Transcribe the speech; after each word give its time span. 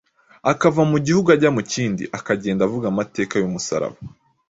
akava 0.51 0.81
mu 0.91 0.97
gihugu 1.05 1.27
ajya 1.35 1.49
mu 1.57 1.61
kindi, 1.73 2.03
akagenda 2.17 2.61
avuga 2.67 2.85
amateka 2.89 3.33
y’umusaraba, 3.37 3.97